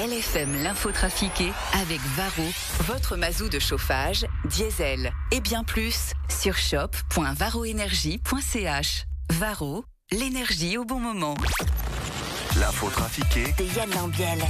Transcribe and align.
LFM 0.00 0.62
l'info 0.62 0.90
trafiquée 0.92 1.52
avec 1.74 2.00
Varro, 2.16 2.48
votre 2.84 3.16
mazou 3.16 3.50
de 3.50 3.58
chauffage, 3.58 4.24
diesel 4.46 5.12
et 5.30 5.40
bien 5.40 5.62
plus 5.62 6.14
sur 6.30 6.56
shop.varroénergie.ch. 6.56 9.04
Varro, 9.30 9.84
l'énergie 10.10 10.78
au 10.78 10.86
bon 10.86 11.00
moment. 11.00 11.34
L'info 12.58 12.88
trafiquée 12.88 13.52
de 13.58 13.64
Yann 13.76 13.90
Lambiel. 13.90 14.42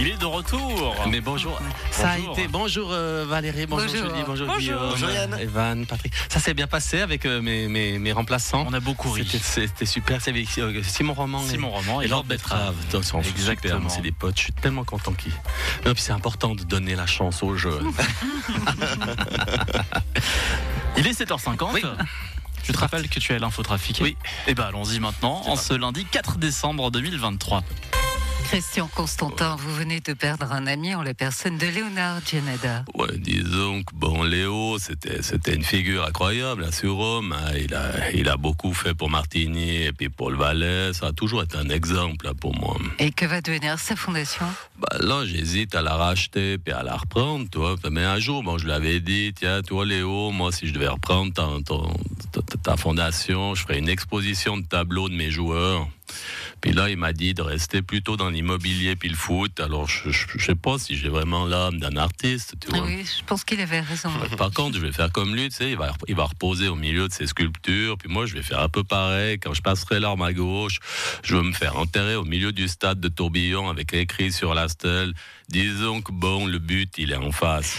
Il 0.00 0.08
est 0.08 0.16
de 0.16 0.24
retour. 0.24 0.96
Mais 1.10 1.20
bonjour. 1.20 1.60
Ça 1.90 2.10
a 2.12 2.18
été. 2.18 2.48
Bonjour 2.48 2.88
euh, 2.90 3.26
Valérie, 3.28 3.66
bonjour, 3.66 3.86
Bonjour. 3.86 4.08
Julie, 4.10 4.22
bonjour, 4.26 4.46
Bonjour. 4.46 4.58
Guillaume, 4.60 4.88
Bonjour, 4.90 5.10
Yann. 5.10 5.36
Evan, 5.38 5.84
Patrick. 5.86 6.14
Ça 6.30 6.40
s'est 6.40 6.54
bien 6.54 6.66
passé 6.66 7.00
avec 7.00 7.26
euh, 7.26 7.42
mes, 7.42 7.68
mes, 7.68 7.98
mes 7.98 8.12
remplaçants. 8.12 8.64
On 8.66 8.72
a 8.72 8.80
beaucoup 8.80 9.10
ri. 9.10 9.26
C'était- 9.30 9.66
C'était 9.66 9.84
super. 9.86 10.22
C'est 10.22 10.30
avec 10.30 10.48
euh, 10.58 10.82
Simon 10.82 11.12
Roman. 11.12 11.42
Simon 11.42 11.68
Roman 11.70 12.00
et 12.00 12.06
et 12.06 12.08
Lord 12.08 12.24
Betrave. 12.24 12.74
Exactement. 13.28 13.88
c'est 13.90 14.00
des 14.00 14.12
potes. 14.12 14.38
Je 14.38 14.44
suis 14.44 14.52
tellement 14.54 14.84
content 14.84 15.12
qu'ils. 15.12 15.32
Non, 15.84 15.92
puis 15.92 16.02
c'est 16.02 16.12
important 16.12 16.54
de 16.54 16.62
donner 16.64 16.94
la 16.94 17.06
chance 17.06 17.42
aux 17.42 17.56
jeunes. 17.56 17.92
Il 20.96 21.06
est 21.06 21.20
7h50. 21.20 21.68
Oui. 21.74 21.82
Tu 22.62 22.72
te 22.72 22.78
rappelles 22.78 23.08
que 23.08 23.18
tu 23.18 23.32
es 23.32 23.38
l'infotrafiqué 23.38 24.02
Oui. 24.02 24.16
Eh 24.46 24.54
ben 24.54 24.64
allons-y 24.64 24.98
maintenant, 25.00 25.42
en 25.46 25.56
ce 25.56 25.72
lundi 25.74 26.04
4 26.04 26.36
décembre 26.38 26.90
2023. 26.90 27.62
Christian 28.50 28.88
Constantin, 28.92 29.54
vous 29.54 29.72
venez 29.72 30.00
de 30.00 30.12
perdre 30.12 30.50
un 30.52 30.66
ami 30.66 30.92
en 30.96 31.04
la 31.04 31.14
personne 31.14 31.56
de 31.56 31.68
Léonard 31.68 32.20
Gianada. 32.26 32.84
Ouais, 32.96 33.16
disons 33.16 33.84
que 33.84 33.94
bon, 33.94 34.24
Léo, 34.24 34.76
c'était, 34.80 35.22
c'était 35.22 35.54
une 35.54 35.62
figure 35.62 36.04
incroyable 36.04 36.62
là, 36.62 36.72
sur 36.72 36.94
Rome. 36.96 37.32
hein. 37.32 37.52
Il 37.56 37.72
a, 37.74 38.10
il 38.10 38.28
a 38.28 38.36
beaucoup 38.36 38.74
fait 38.74 38.92
pour 38.92 39.08
Martini 39.08 39.76
et 39.84 39.92
puis 39.92 40.08
pour 40.08 40.30
le 40.32 40.36
Valais. 40.36 40.92
Ça 40.94 41.06
a 41.08 41.12
toujours 41.12 41.44
été 41.44 41.56
un 41.58 41.68
exemple 41.68 42.26
là, 42.26 42.34
pour 42.34 42.52
moi. 42.56 42.76
Et 42.98 43.12
que 43.12 43.24
va 43.24 43.40
devenir 43.40 43.78
sa 43.78 43.94
fondation? 43.94 44.46
Bah 44.80 44.96
là, 44.98 45.24
j'hésite 45.24 45.76
à 45.76 45.82
la 45.82 45.94
racheter 45.94 46.58
puis 46.58 46.72
à 46.72 46.82
la 46.82 46.96
reprendre, 46.96 47.48
toi. 47.48 47.76
Mais 47.88 48.02
un 48.04 48.18
jour, 48.18 48.42
bon, 48.42 48.58
je 48.58 48.64
lui 48.64 48.72
avais 48.72 48.98
dit, 48.98 49.32
tiens, 49.32 49.62
toi, 49.62 49.86
Léo, 49.86 50.32
moi, 50.32 50.50
si 50.50 50.66
je 50.66 50.72
devais 50.74 50.88
reprendre 50.88 51.32
ta, 51.32 51.46
ta- 52.32 52.56
ta 52.64 52.76
fondation, 52.76 53.54
je 53.54 53.62
ferais 53.62 53.78
une 53.78 53.88
exposition 53.88 54.56
de 54.56 54.66
tableaux 54.66 55.08
de 55.08 55.14
mes 55.14 55.30
joueurs. 55.30 55.86
Puis 56.60 56.72
là, 56.72 56.90
il 56.90 56.96
m'a 56.96 57.12
dit 57.12 57.34
de 57.34 57.42
rester 57.42 57.82
plutôt 57.82 58.16
dans 58.16 58.28
l'immobilier 58.30 58.96
puis 58.96 59.08
le 59.08 59.16
foot. 59.16 59.60
Alors, 59.60 59.88
je, 59.88 60.10
je, 60.10 60.26
je 60.36 60.44
sais 60.44 60.54
pas 60.54 60.78
si 60.78 60.96
j'ai 60.96 61.08
vraiment 61.08 61.46
l'âme 61.46 61.78
d'un 61.78 61.96
artiste, 61.96 62.54
tu 62.60 62.68
vois. 62.70 62.84
Oui, 62.84 63.04
je 63.04 63.24
pense 63.24 63.44
qu'il 63.44 63.60
avait 63.60 63.80
raison. 63.80 64.10
Par 64.36 64.50
contre, 64.50 64.76
je 64.76 64.80
vais 64.80 64.92
faire 64.92 65.10
comme 65.12 65.34
lui, 65.34 65.48
tu 65.48 65.56
sais, 65.56 65.70
il 65.70 65.76
va, 65.76 65.92
il 66.08 66.14
va 66.14 66.24
reposer 66.24 66.68
au 66.68 66.76
milieu 66.76 67.08
de 67.08 67.12
ses 67.12 67.26
sculptures, 67.26 67.96
puis 67.98 68.08
moi, 68.08 68.26
je 68.26 68.34
vais 68.34 68.42
faire 68.42 68.60
un 68.60 68.68
peu 68.68 68.84
pareil. 68.84 69.38
Quand 69.38 69.54
je 69.54 69.62
passerai 69.62 70.00
l'arme 70.00 70.22
à 70.22 70.32
gauche, 70.32 70.78
je 71.22 71.36
veux 71.36 71.42
me 71.42 71.52
faire 71.52 71.76
enterrer 71.76 72.16
au 72.16 72.24
milieu 72.24 72.52
du 72.52 72.68
stade 72.68 73.00
de 73.00 73.08
Tourbillon 73.08 73.68
avec 73.68 73.94
écrit 73.94 74.32
sur 74.32 74.54
la 74.54 74.68
stèle, 74.68 75.14
disons 75.48 76.00
que 76.02 76.12
bon, 76.12 76.46
le 76.46 76.58
but, 76.58 76.92
il 76.98 77.12
est 77.12 77.16
en 77.16 77.32
face. 77.32 77.78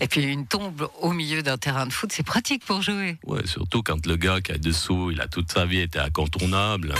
Et 0.00 0.06
puis 0.08 0.22
une 0.22 0.46
tombe 0.46 0.88
au 1.00 1.12
milieu 1.12 1.42
d'un 1.42 1.58
terrain 1.58 1.86
de 1.86 1.92
foot, 1.92 2.10
c'est 2.12 2.22
pratique 2.26 2.64
pour 2.64 2.82
jouer. 2.82 3.18
Ouais, 3.24 3.46
surtout 3.46 3.82
quand 3.82 4.06
le 4.06 4.16
gars 4.16 4.40
qui 4.40 4.52
est 4.52 4.58
dessous, 4.58 5.10
il 5.10 5.20
a 5.20 5.28
toute 5.28 5.50
sa 5.52 5.64
vie 5.64 5.80
été 5.80 5.98
incontournable. 5.98 6.94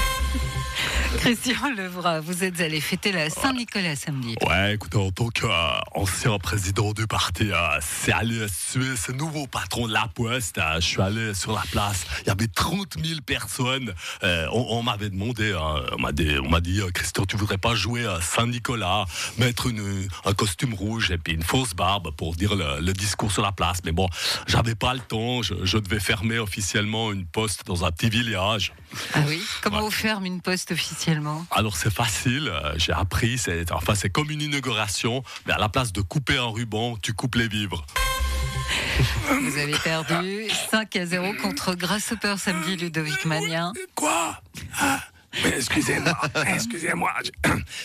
Christian 1.19 1.71
Levra, 1.77 2.21
vous 2.21 2.45
êtes 2.45 2.61
allé 2.61 2.81
fêter 2.81 3.13
la 3.13 3.31
Saint-Nicolas 3.31 3.97
samedi. 3.97 4.37
Ouais, 4.47 4.75
écoute, 4.75 4.95
en 4.95 5.11
tant 5.11 5.29
qu'ancien 5.29 6.39
président 6.39 6.93
du 6.93 7.07
parti, 7.07 7.51
euh, 7.51 7.57
c'est 7.81 8.13
allé 8.13 8.47
suer 8.49 8.95
ce 8.97 9.13
nouveau 9.13 9.47
patron 9.47 9.89
de 9.89 9.93
la 9.93 10.09
Poste. 10.15 10.59
euh, 10.59 10.77
je 10.81 10.87
suis 10.87 11.01
allé 11.03 11.35
sur 11.35 11.53
la 11.53 11.63
place. 11.73 12.05
Il 12.23 12.29
y 12.29 12.31
avait 12.31 12.47
30 12.47 12.97
000 13.03 13.21
personnes. 13.25 13.93
Euh, 14.23 14.47
on 14.53 14.79
on 14.79 14.83
m'avait 14.83 15.11
demandé, 15.11 15.57
on 15.93 15.99
m'a 15.99 16.13
dit, 16.13 16.37
on 16.39 16.59
dit 16.61 16.81
Christian, 16.95 17.25
tu 17.25 17.37
voudrais 17.37 17.59
pas 17.59 17.75
jouer 17.75 18.07
à 18.07 18.21
Saint-Nicolas, 18.21 19.07
mettre 19.39 19.67
une, 19.67 20.09
un 20.25 20.35
costume 20.35 20.75
rouge 20.75 21.11
et 21.11 21.19
puis 21.19 21.33
une 21.33 21.43
fausse 21.43 21.75
barbe 21.75 22.15
pour 22.15 22.37
dire 22.37 22.55
le, 22.55 22.81
le 22.81 22.93
discours 22.93 23.33
sur 23.33 23.43
la 23.43 23.51
place. 23.51 23.79
Mais 23.85 23.93
bon, 23.93 24.09
j'avais 24.47 24.75
pas 24.77 24.95
le 24.95 25.01
temps. 25.01 25.43
Je, 25.43 25.55
je 25.65 25.79
devais 25.79 26.01
fermer 26.01 26.39
officiellement 26.39 27.11
une 27.13 27.27
poste 27.27 27.67
dans 27.67 27.85
un 27.85 27.91
petit 27.91 28.09
village. 28.11 28.73
Ah 29.15 29.21
oui? 29.27 29.43
Comment 29.63 29.83
on 29.85 29.91
ferme 29.91 30.27
une 30.27 30.41
poste 30.41 30.58
officiellement 30.71 31.47
Alors 31.51 31.77
c'est 31.77 31.93
facile, 31.93 32.49
euh, 32.49 32.75
j'ai 32.77 32.93
appris, 32.93 33.39
c'est 33.39 33.71
enfin 33.73 33.95
c'est 33.95 34.11
comme 34.11 34.31
une 34.31 34.43
inauguration, 34.43 35.23
mais 35.47 35.53
à 35.53 35.59
la 35.59 35.69
place 35.69 35.93
de 35.93 36.01
couper 36.01 36.37
un 36.37 36.49
ruban, 36.49 36.97
tu 37.01 37.13
coupes 37.13 37.37
les 37.37 37.49
vivres. 37.49 37.85
Vous 39.43 39.59
avez 39.59 39.77
perdu 39.79 40.49
5 40.71 40.97
à 40.97 41.07
0 41.07 41.35
contre 41.35 41.75
Grasshopper 41.75 42.35
samedi, 42.39 42.77
Ludovic 42.77 43.25
Magnin. 43.25 43.73
Quoi? 43.95 44.41
Ah, 44.81 45.01
mais 45.01 45.08
Excusez-moi, 45.45 46.17
excusez-moi. 46.55 47.13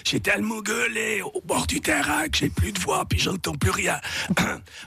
j'ai- 0.04 0.20
tellement 0.20 0.62
gueulé 0.62 1.22
au 1.22 1.42
bord 1.44 1.68
du 1.68 1.82
terrain 1.82 2.28
que 2.30 2.38
j'ai 2.38 2.50
plus 2.50 2.72
de 2.72 2.80
voix 2.80 3.04
puis 3.06 3.20
j'entends 3.20 3.56
plus 3.56 3.72
rien. 3.72 4.00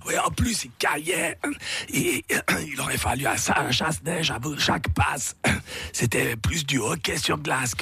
Oui, 0.07 0.15
en 0.19 0.31
plus, 0.31 0.65
il 0.65 0.71
caillait. 0.79 1.39
Il 1.93 2.81
aurait 2.81 2.97
fallu 2.99 3.27
un 3.27 3.37
sa- 3.37 3.59
un 3.61 3.71
chasse-neige 3.71 4.31
avant 4.31 4.57
chaque 4.59 4.89
passe. 4.95 5.37
C'était 5.93 6.37
plus 6.37 6.65
du 6.65 6.79
hockey 6.79 7.17
sur 7.19 7.39
glace 7.39 7.75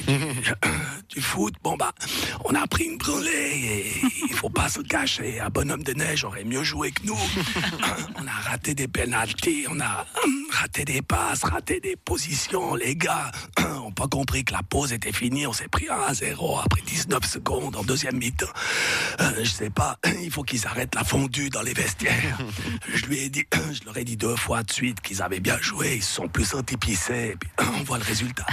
du 1.09 1.21
foot. 1.21 1.55
Bon, 1.63 1.77
bah, 1.77 1.93
on 2.45 2.55
a 2.55 2.67
pris 2.67 2.85
une 2.85 2.99
branlée 2.99 3.31
et 3.31 4.07
il 4.31 4.35
faut 4.35 4.51
pas 4.51 4.69
se 4.69 4.81
cacher. 4.81 5.41
Un 5.41 5.49
bonhomme 5.49 5.83
de 5.83 5.93
neige 5.93 6.25
aurait 6.25 6.45
mieux 6.45 6.65
joué 6.65 6.93
que 6.93 7.07
nous. 7.07 7.19
On 8.17 8.27
a 8.27 8.51
raté 8.51 8.75
des 8.75 8.89
pénalties, 8.89 9.67
on 9.69 9.81
a 9.81 10.07
raté 10.51 10.85
des 10.85 11.03
passes, 11.03 11.43
raté 11.43 11.81
des 11.81 11.97
positions. 11.97 12.75
Les 12.75 12.97
gars 12.97 13.31
ont 13.85 13.91
pas 13.91 14.07
compris 14.07 14.45
que 14.45 14.53
la 14.53 14.63
pause 14.63 14.93
était 14.93 15.13
finie. 15.13 15.47
On 15.47 15.53
s'est 15.53 15.69
pris 15.69 15.89
un 15.89 16.01
à 16.07 16.15
0 16.15 16.59
après 16.59 16.81
19 16.83 17.25
secondes 17.25 17.77
en 17.77 17.83
deuxième 17.83 18.17
mi-temps. 18.17 18.47
Euh, 19.21 19.31
je 19.43 19.51
sais 19.51 19.71
pas, 19.71 19.99
il 20.23 20.31
faut 20.31 20.43
qu'ils 20.43 20.67
arrêtent 20.67 20.95
la 20.95 21.05
fondue 21.05 21.51
dans 21.51 21.63
les 21.63 21.75
vestiaires. 21.75 22.39
Je 22.93 23.07
lui 23.07 23.19
ai 23.19 23.29
dit, 23.29 23.45
je 23.73 23.85
leur 23.85 23.97
ai 23.97 24.05
dit 24.05 24.17
deux 24.17 24.37
fois 24.37 24.63
de 24.63 24.73
suite 24.73 25.01
qu'ils 25.01 25.23
avaient 25.23 25.41
bien 25.41 25.59
joué. 25.61 25.97
Ils 25.97 26.03
sont 26.03 26.29
plus 26.29 26.45
sentis 26.45 26.77
on 27.81 27.83
voit 27.85 27.99
le 27.99 28.05
résultat. 28.05 28.47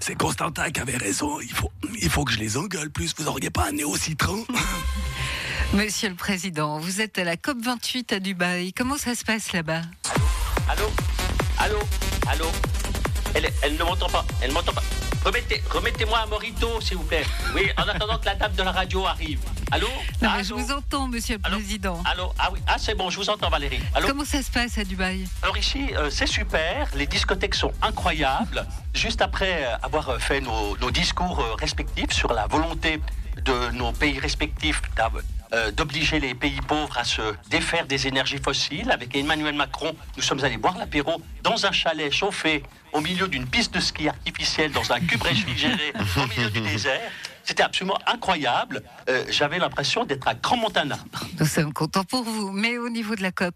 C'est 0.00 0.14
Constantin 0.14 0.70
qui 0.70 0.80
avait 0.80 0.96
raison. 0.96 1.40
Il 1.40 1.52
faut, 1.52 1.70
il 2.00 2.10
faut 2.10 2.24
que 2.24 2.32
je 2.32 2.38
les 2.38 2.56
engueule 2.56 2.90
plus. 2.90 3.14
Vous 3.16 3.28
auriez 3.28 3.50
pas 3.50 3.68
un 3.68 3.72
nez 3.72 3.84
au 3.84 3.96
citron 3.96 4.44
Monsieur 5.74 6.08
le 6.08 6.14
Président, 6.14 6.78
vous 6.78 7.00
êtes 7.00 7.18
à 7.18 7.24
la 7.24 7.36
COP28 7.36 8.14
à 8.14 8.20
Dubaï. 8.20 8.72
Comment 8.72 8.96
ça 8.96 9.14
se 9.14 9.24
passe 9.24 9.52
là-bas? 9.52 9.82
Allô? 10.68 10.90
Allô? 11.58 11.78
Allô? 12.28 12.46
Elle, 13.34 13.50
elle 13.62 13.76
ne 13.76 13.82
m'entend 13.82 14.08
pas, 14.08 14.24
elle 14.40 14.50
ne 14.50 14.54
m'entend 14.54 14.72
pas. 14.72 14.82
Remettez, 15.26 15.60
remettez-moi 15.70 16.20
un 16.22 16.26
morito, 16.26 16.80
s'il 16.80 16.98
vous 16.98 17.02
plaît. 17.02 17.24
Oui, 17.52 17.62
en 17.76 17.82
attendant 17.88 18.16
que 18.16 18.26
la 18.26 18.36
dame 18.36 18.52
de 18.52 18.62
la 18.62 18.70
radio 18.70 19.04
arrive. 19.06 19.40
Allô 19.72 19.88
Non, 20.22 20.28
Allô 20.28 20.36
mais 20.38 20.44
je 20.44 20.54
vous 20.54 20.70
entends, 20.70 21.08
Monsieur 21.08 21.34
le 21.38 21.40
Allô 21.44 21.56
Président. 21.56 22.00
Allô 22.04 22.32
Ah 22.38 22.50
oui, 22.52 22.60
ah 22.68 22.76
c'est 22.78 22.94
bon, 22.94 23.10
je 23.10 23.16
vous 23.16 23.28
entends 23.28 23.48
Valérie. 23.50 23.80
Allô 23.92 24.06
Comment 24.06 24.24
ça 24.24 24.40
se 24.40 24.52
passe 24.52 24.78
à 24.78 24.84
Dubaï? 24.84 25.26
Alors 25.42 25.58
ici, 25.58 25.88
euh, 25.96 26.10
c'est 26.10 26.28
super, 26.28 26.88
les 26.94 27.08
discothèques 27.08 27.56
sont 27.56 27.72
incroyables. 27.82 28.64
Juste 28.94 29.20
après 29.20 29.64
euh, 29.64 29.76
avoir 29.82 30.10
euh, 30.10 30.18
fait 30.20 30.40
nos, 30.40 30.76
nos 30.76 30.92
discours 30.92 31.44
respectifs 31.58 32.12
sur 32.12 32.32
la 32.32 32.46
volonté 32.46 33.00
de 33.44 33.70
nos 33.72 33.90
pays 33.90 34.20
respectifs 34.20 34.80
euh, 35.52 35.70
d'obliger 35.70 36.20
les 36.20 36.34
pays 36.34 36.60
pauvres 36.66 36.96
à 36.98 37.04
se 37.04 37.22
défaire 37.50 37.86
des 37.86 38.06
énergies 38.06 38.38
fossiles, 38.38 38.90
avec 38.90 39.14
Emmanuel 39.16 39.54
Macron, 39.54 39.94
nous 40.16 40.22
sommes 40.22 40.42
allés 40.44 40.56
boire 40.56 40.76
l'apéro 40.78 41.20
dans 41.42 41.66
un 41.66 41.72
chalet 41.72 42.12
chauffé 42.12 42.62
au 42.92 43.00
milieu 43.00 43.28
d'une 43.28 43.46
piste 43.46 43.74
de 43.74 43.80
ski 43.80 44.08
artificielle, 44.08 44.72
dans 44.72 44.92
un 44.92 45.00
cube 45.00 45.22
réfrigéré 45.22 45.92
au 46.16 46.26
milieu 46.26 46.50
du 46.50 46.60
désert. 46.60 47.10
C'était 47.44 47.62
absolument 47.62 47.98
incroyable. 48.06 48.82
Euh, 49.08 49.24
J'avais 49.30 49.58
l'impression 49.58 50.04
d'être 50.04 50.26
à 50.26 50.34
Grand 50.34 50.56
Montana. 50.56 50.98
Nous 51.38 51.46
sommes 51.46 51.72
contents 51.72 52.04
pour 52.04 52.24
vous, 52.24 52.50
mais 52.50 52.76
au 52.78 52.88
niveau 52.88 53.14
de 53.14 53.22
la 53.22 53.30
COP 53.30 53.54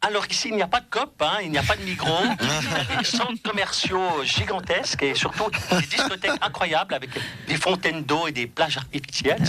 Alors 0.00 0.24
ici, 0.30 0.48
il 0.50 0.54
n'y 0.54 0.62
a 0.62 0.68
pas 0.68 0.80
de 0.80 0.86
COP, 0.88 1.20
hein, 1.20 1.38
il 1.42 1.50
n'y 1.50 1.58
a 1.58 1.62
pas 1.62 1.74
de 1.74 1.82
migros, 1.82 2.22
il 2.40 2.46
y 2.46 2.96
a 2.96 2.98
des 2.98 3.04
centres 3.04 3.42
commerciaux 3.42 4.22
gigantesques 4.22 5.02
et 5.02 5.14
surtout 5.14 5.50
des 5.72 5.86
discothèques 5.86 6.38
incroyables 6.40 6.94
avec 6.94 7.10
des 7.48 7.56
fontaines 7.56 8.04
d'eau 8.04 8.28
et 8.28 8.32
des 8.32 8.46
plages 8.46 8.76
artificielles. 8.76 9.42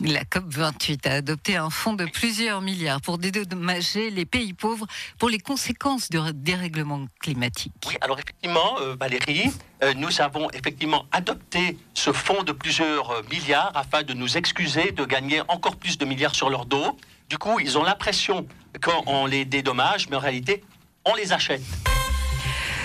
La 0.00 0.22
COP28 0.22 1.08
a 1.08 1.12
adopté 1.14 1.56
un 1.56 1.70
fonds 1.70 1.94
de 1.94 2.04
plusieurs 2.04 2.60
milliards 2.60 3.00
pour 3.00 3.18
dédommager 3.18 4.10
les 4.10 4.24
pays 4.26 4.52
pauvres 4.52 4.86
pour 5.18 5.28
les 5.28 5.40
conséquences 5.40 6.08
du 6.08 6.18
dérèglement 6.34 7.06
climatique. 7.20 7.72
Oui, 7.88 7.96
alors 8.00 8.18
effectivement, 8.20 8.78
euh, 8.80 8.94
Valérie, 8.98 9.50
euh, 9.82 9.92
nous 9.94 10.20
avons 10.20 10.48
effectivement 10.52 11.06
adopté 11.10 11.76
ce 11.94 12.12
fonds 12.12 12.44
de 12.44 12.52
plusieurs 12.52 13.10
euh, 13.10 13.22
milliards 13.30 13.72
afin 13.74 14.04
de 14.04 14.14
nous 14.14 14.36
excuser 14.36 14.92
de 14.92 15.04
gagner 15.04 15.42
encore 15.48 15.76
plus 15.76 15.98
de 15.98 16.04
milliards 16.04 16.36
sur 16.36 16.48
leur 16.48 16.64
dos. 16.64 16.96
Du 17.28 17.38
coup, 17.38 17.58
ils 17.60 17.76
ont 17.76 17.82
l'impression 17.82 18.46
qu'on 18.82 19.26
les 19.26 19.44
dédommage, 19.44 20.08
mais 20.08 20.16
en 20.16 20.20
réalité, 20.20 20.62
on 21.04 21.14
les 21.14 21.32
achète. 21.32 21.62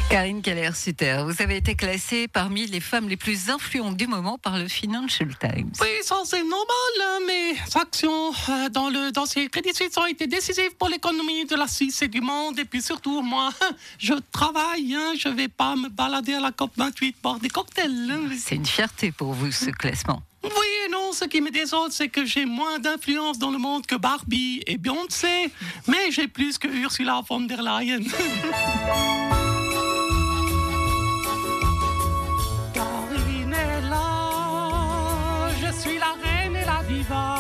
Karine 0.10 0.42
Keller-Sutter, 0.42 1.24
vous 1.26 1.42
avez 1.42 1.56
été 1.56 1.74
classée 1.76 2.28
parmi 2.28 2.68
les 2.68 2.82
femmes 2.82 3.08
les 3.08 3.16
plus 3.16 3.50
influentes 3.50 3.96
du 3.96 4.08
moment 4.08 4.38
par 4.38 4.58
le 4.58 4.68
Financial 4.68 5.30
Times. 5.40 5.72
Oui, 5.80 5.88
ça 6.04 6.18
c'est 6.26 6.44
normal. 6.44 6.66
hein, 7.02 7.20
Mes 7.26 7.80
actions 7.80 8.34
euh, 8.50 8.68
dans 8.68 8.90
le 8.90 9.12
dossier 9.14 9.48
Crédit 9.48 9.74
Suisse 9.74 9.96
ont 9.98 10.06
été 10.06 10.28
décisives 10.28 10.76
pour 10.78 10.90
l'économie 10.90 11.46
de 11.46 11.56
la 11.56 11.66
Suisse 11.68 12.02
et 12.02 12.10
du 12.10 12.20
monde. 12.20 12.60
Et 12.60 12.66
puis 12.66 12.82
surtout, 12.82 13.22
moi, 13.22 13.52
je 14.00 14.16
travaille. 14.34 14.94
Hein, 14.94 15.14
je 15.18 15.30
vais 15.30 15.48
pas 15.48 15.78
me 15.78 15.88
balader 15.88 16.34
à 16.34 16.42
la 16.42 16.52
COP28 16.52 17.16
boire 17.24 17.40
des 17.40 17.48
cocktails. 17.50 18.12
hein. 18.12 18.36
C'est 18.38 18.56
une 18.56 18.66
fierté 18.66 19.14
pour 19.14 19.32
vous, 19.32 19.54
ce 19.54 19.70
classement. 19.70 20.22
Oui 20.44 20.68
et 20.86 20.90
non, 20.90 21.12
ce 21.12 21.26
qui 21.26 21.40
me 21.40 21.52
désole, 21.52 21.92
c'est 21.92 22.10
que 22.10 22.26
j'ai 22.26 22.46
moins 22.46 22.80
d'influence 22.80 23.38
dans 23.38 23.52
le 23.52 23.60
monde 23.60 23.86
que 23.86 23.96
Barbie 23.96 24.64
et 24.66 24.78
Beyoncé. 24.78 25.52
Mais 25.88 26.10
j'ai 26.12 26.28
plus 26.28 26.58
que 26.58 26.68
Ursula 26.68 27.22
von 27.28 27.42
der 27.42 27.62
Leyen. 27.62 28.00
Karine 32.74 33.54
est 33.54 33.82
là, 33.88 35.50
je 35.62 35.72
suis 35.80 36.00
la 36.00 36.14
reine 36.24 36.56
et 36.56 36.66
la 36.66 36.82
diva. 36.88 37.36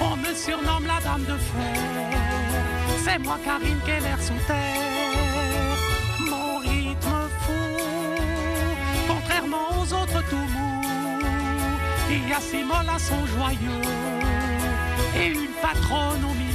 On 0.00 0.16
me 0.16 0.34
surnomme 0.34 0.86
la 0.86 1.00
dame 1.00 1.24
de 1.24 1.36
fer. 1.36 1.76
C'est 3.04 3.18
moi 3.18 3.38
Karine 3.44 3.80
Keller 3.86 4.20
sous 4.20 4.46
terre. 4.48 5.76
Mon 6.28 6.58
rythme 6.58 7.28
fou, 7.40 7.62
contrairement 9.06 9.68
aux 9.80 9.92
autres 9.92 10.22
tout. 10.28 10.57
Il 12.10 12.26
y 12.28 12.32
a 12.32 12.38
à 12.38 12.98
son 12.98 13.26
joyeux 13.26 13.82
et 15.14 15.26
une 15.26 15.52
patronne 15.60 16.24
au 16.24 16.34
milieu. 16.34 16.48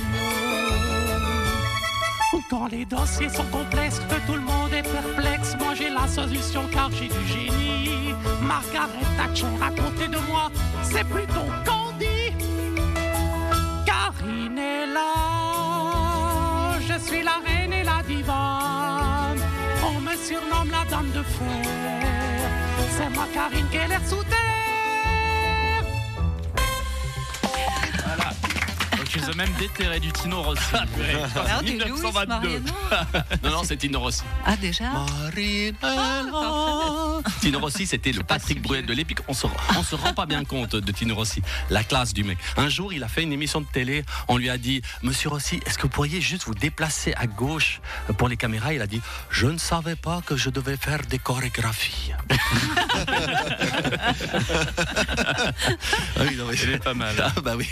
Quand 2.50 2.68
les 2.68 2.86
dossiers 2.86 3.30
sont 3.30 3.46
complexes, 3.46 4.00
que 4.10 4.16
tout 4.28 4.34
le 4.36 4.42
monde 4.42 4.74
est 4.74 4.84
perplexe, 4.84 5.56
moi 5.60 5.74
j'ai 5.76 5.90
la 5.90 6.08
solution 6.08 6.68
car 6.72 6.90
j'ai 6.92 7.08
du 7.08 7.28
génie. 7.28 8.14
Margaret 8.42 9.06
Thatcher 9.18 9.48
à 9.62 9.70
côté 9.70 10.08
de 10.08 10.18
moi, 10.28 10.52
c'est 10.84 11.04
plutôt 11.04 11.48
Candy. 11.66 12.34
Karine 13.86 14.58
est 14.58 14.88
là, 14.88 16.80
je 16.80 17.00
suis 17.00 17.24
la 17.24 17.40
reine 17.46 17.74
et 17.74 17.84
la 17.84 18.04
diva. 18.08 19.34
On 19.88 20.00
me 20.00 20.16
surnomme 20.16 20.72
la 20.72 20.86
dame 20.90 21.12
de 21.12 21.24
fer, 21.24 21.66
c'est 22.98 23.10
moi 23.10 23.28
Karine 23.34 23.68
Keller 23.72 24.00
sous 24.06 24.24
ils 29.28 29.32
ont 29.32 29.36
même 29.36 29.54
déterré 29.60 30.00
du 30.00 30.12
Tino 30.12 30.42
Rossi. 30.42 30.62
Alors, 30.74 31.62
du 31.64 31.78
Louis 31.78 31.92
1922. 31.92 32.28
Mariano 32.28 32.72
Non, 33.44 33.50
non, 33.52 33.64
c'est 33.64 33.78
Tino 33.78 34.00
Rossi. 34.00 34.22
Ah, 34.46 34.56
déjà 34.58 34.86
Marine 34.92 35.76
Ah, 35.82 36.22
Tino 37.44 37.60
Rossi, 37.60 37.86
c'était 37.86 38.14
le 38.14 38.24
Patrick 38.24 38.60
si 38.60 38.64
Bruel 38.64 38.86
de 38.86 38.94
l'épique. 38.94 39.20
On 39.28 39.34
se, 39.34 39.48
on 39.78 39.84
se 39.84 39.96
rend 39.96 40.14
pas 40.14 40.26
bien 40.26 40.46
compte 40.46 40.78
de 40.78 40.92
Tino 40.94 41.14
Rossi, 41.14 41.42
la 41.70 41.84
classe 41.84 42.14
du 42.14 42.24
mec. 42.24 42.38
Un 42.56 42.70
jour, 42.70 42.94
il 42.94 43.04
a 43.04 43.10
fait 43.10 43.22
une 43.22 43.34
émission 43.34 43.60
de 43.60 43.66
télé. 43.66 44.06
On 44.30 44.38
lui 44.38 44.50
a 44.50 44.58
dit, 44.58 44.82
Monsieur 45.02 45.28
Rossi, 45.28 45.60
est-ce 45.66 45.78
que 45.78 45.82
vous 45.82 45.90
pourriez 45.90 46.22
juste 46.22 46.46
vous 46.46 46.54
déplacer 46.54 47.14
à 47.18 47.28
gauche 47.28 47.82
pour 48.18 48.30
les 48.30 48.38
caméras? 48.38 48.74
Il 48.74 48.82
a 48.82 48.88
dit, 48.88 49.02
je 49.30 49.48
ne 49.48 49.58
savais 49.58 49.98
pas 49.98 50.22
que 50.26 50.38
je 50.38 50.50
devais 50.50 50.78
faire 50.78 51.02
des 51.10 51.20
chorégraphies. 51.20 52.14
Ah 56.16 56.22
oui, 56.28 56.36
non, 56.38 56.46
mais 56.48 56.56
Elle 56.64 56.70
est 56.72 56.84
pas 56.84 56.94
mal. 56.94 57.16
Ah 57.20 57.42
bah 57.42 57.56
oui, 57.58 57.68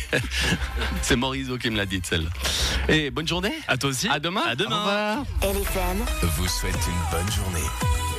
c'est 1.02 1.16
Morisot 1.16 1.58
qui 1.58 1.70
me 1.70 1.78
l'a 1.78 1.86
dit 1.86 2.02
celle-là. 2.04 2.30
Et 2.90 3.10
bonne 3.10 3.28
journée. 3.28 3.54
À 3.68 3.78
toi 3.78 3.90
aussi. 3.90 4.08
À 4.10 4.20
demain. 4.20 4.42
À 4.48 4.56
demain. 4.56 5.24
Au 5.42 5.48
revoir. 5.48 5.96
LFM 5.96 6.06
vous 6.36 6.48
souhaite 6.48 6.76
une 6.76 7.18
bonne 7.18 7.32
journée. 7.32 8.11